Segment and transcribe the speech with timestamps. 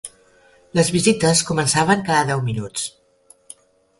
[0.79, 2.87] Les visites començaven cada deu minuts.